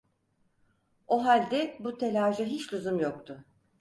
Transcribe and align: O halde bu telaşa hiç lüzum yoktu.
O 1.07 1.25
halde 1.25 1.77
bu 1.79 1.97
telaşa 1.97 2.43
hiç 2.43 2.73
lüzum 2.73 2.99
yoktu. 2.99 3.43